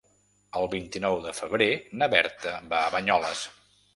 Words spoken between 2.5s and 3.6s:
va a Banyoles.